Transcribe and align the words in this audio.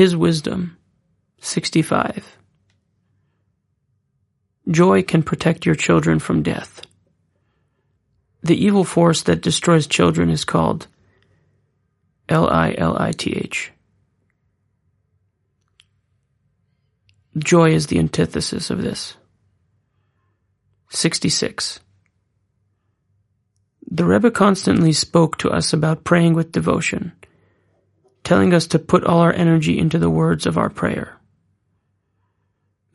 His 0.00 0.16
wisdom, 0.16 0.78
65. 1.42 2.38
Joy 4.70 5.02
can 5.02 5.22
protect 5.22 5.66
your 5.66 5.74
children 5.74 6.18
from 6.18 6.42
death. 6.42 6.80
The 8.40 8.56
evil 8.56 8.84
force 8.84 9.22
that 9.24 9.42
destroys 9.42 9.86
children 9.86 10.30
is 10.30 10.46
called 10.46 10.86
L-I-L-I-T-H. 12.30 13.72
Joy 17.36 17.72
is 17.72 17.88
the 17.88 17.98
antithesis 17.98 18.70
of 18.70 18.80
this. 18.80 19.18
66. 20.88 21.78
The 23.90 24.06
Rebbe 24.06 24.30
constantly 24.30 24.94
spoke 24.94 25.36
to 25.36 25.50
us 25.50 25.74
about 25.74 26.04
praying 26.04 26.32
with 26.32 26.52
devotion, 26.52 27.12
telling 28.30 28.54
us 28.54 28.68
to 28.68 28.78
put 28.78 29.02
all 29.02 29.18
our 29.18 29.32
energy 29.32 29.76
into 29.76 29.98
the 29.98 30.08
words 30.08 30.46
of 30.46 30.56
our 30.56 30.70
prayer. 30.70 31.18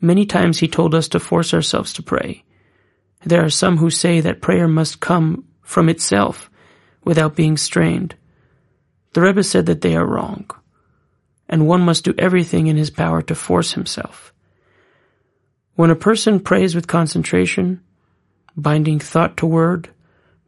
Many 0.00 0.24
times 0.24 0.60
he 0.60 0.66
told 0.66 0.94
us 0.94 1.08
to 1.08 1.20
force 1.20 1.52
ourselves 1.52 1.92
to 1.92 2.02
pray. 2.02 2.42
There 3.22 3.44
are 3.44 3.50
some 3.50 3.76
who 3.76 3.90
say 3.90 4.22
that 4.22 4.40
prayer 4.40 4.66
must 4.66 4.98
come 5.00 5.44
from 5.60 5.90
itself 5.90 6.48
without 7.04 7.36
being 7.36 7.58
strained. 7.58 8.14
The 9.12 9.20
Rebbe 9.20 9.42
said 9.42 9.66
that 9.66 9.82
they 9.82 9.94
are 9.94 10.06
wrong, 10.06 10.48
and 11.50 11.68
one 11.68 11.82
must 11.82 12.04
do 12.04 12.14
everything 12.16 12.68
in 12.68 12.78
his 12.78 12.88
power 12.88 13.20
to 13.20 13.34
force 13.34 13.72
himself. 13.72 14.32
When 15.74 15.90
a 15.90 15.96
person 15.96 16.40
prays 16.40 16.74
with 16.74 16.86
concentration, 16.86 17.82
binding 18.56 19.00
thought 19.00 19.36
to 19.36 19.46
word, 19.46 19.90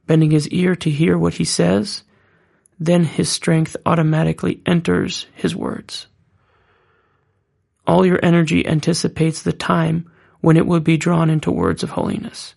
bending 0.06 0.30
his 0.30 0.48
ear 0.48 0.74
to 0.76 0.88
hear 0.88 1.18
what 1.18 1.34
he 1.34 1.44
says, 1.44 2.04
then 2.78 3.04
his 3.04 3.28
strength 3.28 3.76
automatically 3.84 4.62
enters 4.64 5.26
his 5.34 5.54
words. 5.54 6.06
All 7.86 8.06
your 8.06 8.20
energy 8.22 8.66
anticipates 8.66 9.42
the 9.42 9.52
time 9.52 10.10
when 10.40 10.56
it 10.56 10.66
will 10.66 10.80
be 10.80 10.96
drawn 10.96 11.30
into 11.30 11.50
words 11.50 11.82
of 11.82 11.90
holiness. 11.90 12.54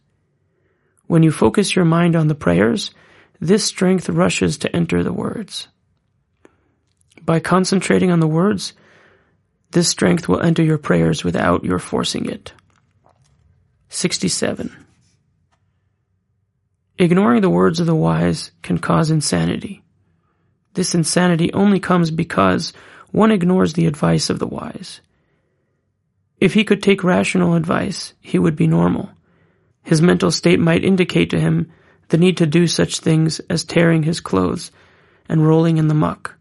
When 1.07 1.23
you 1.23 1.31
focus 1.31 1.75
your 1.75 1.85
mind 1.85 2.15
on 2.15 2.27
the 2.27 2.35
prayers, 2.35 2.91
this 3.39 3.63
strength 3.63 4.07
rushes 4.09 4.57
to 4.59 4.75
enter 4.75 5.03
the 5.03 5.13
words. 5.13 5.67
By 7.23 7.39
concentrating 7.39 8.11
on 8.11 8.19
the 8.19 8.27
words, 8.27 8.73
this 9.71 9.87
strength 9.87 10.27
will 10.27 10.41
enter 10.41 10.61
your 10.61 10.77
prayers 10.77 11.23
without 11.23 11.63
your 11.63 11.79
forcing 11.79 12.29
it. 12.29 12.53
67. 13.89 14.85
Ignoring 16.97 17.41
the 17.41 17.49
words 17.49 17.79
of 17.79 17.87
the 17.87 17.95
wise 17.95 18.51
can 18.61 18.77
cause 18.77 19.09
insanity. 19.09 19.83
This 20.73 20.95
insanity 20.95 21.51
only 21.53 21.79
comes 21.79 22.11
because 22.11 22.73
one 23.11 23.31
ignores 23.31 23.73
the 23.73 23.87
advice 23.87 24.29
of 24.29 24.39
the 24.39 24.47
wise. 24.47 25.01
If 26.39 26.53
he 26.53 26.63
could 26.63 26.81
take 26.81 27.03
rational 27.03 27.55
advice, 27.55 28.13
he 28.21 28.39
would 28.39 28.55
be 28.55 28.67
normal. 28.67 29.09
His 29.83 30.01
mental 30.01 30.31
state 30.31 30.59
might 30.59 30.83
indicate 30.83 31.29
to 31.31 31.39
him 31.39 31.71
the 32.09 32.17
need 32.17 32.37
to 32.37 32.45
do 32.45 32.67
such 32.67 32.99
things 32.99 33.39
as 33.41 33.63
tearing 33.63 34.03
his 34.03 34.19
clothes 34.19 34.71
and 35.29 35.45
rolling 35.45 35.77
in 35.77 35.87
the 35.87 35.93
muck. 35.93 36.35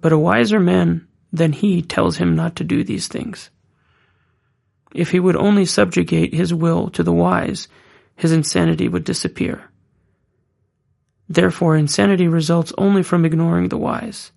But 0.00 0.12
a 0.12 0.18
wiser 0.18 0.60
man 0.60 1.06
than 1.32 1.52
he 1.52 1.82
tells 1.82 2.16
him 2.16 2.34
not 2.34 2.56
to 2.56 2.64
do 2.64 2.82
these 2.82 3.08
things. 3.08 3.50
If 4.94 5.10
he 5.10 5.20
would 5.20 5.36
only 5.36 5.66
subjugate 5.66 6.32
his 6.32 6.54
will 6.54 6.90
to 6.90 7.02
the 7.02 7.12
wise, 7.12 7.68
his 8.14 8.32
insanity 8.32 8.88
would 8.88 9.04
disappear. 9.04 9.70
Therefore, 11.28 11.76
insanity 11.76 12.28
results 12.28 12.72
only 12.78 13.02
from 13.02 13.24
ignoring 13.24 13.68
the 13.68 13.78
wise. 13.78 14.32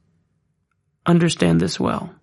Understand 1.06 1.62
this 1.62 1.80
well. 1.80 2.14